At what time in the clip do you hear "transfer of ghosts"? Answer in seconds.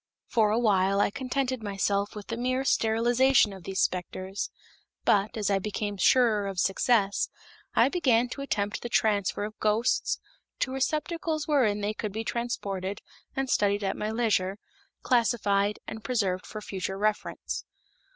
8.89-10.17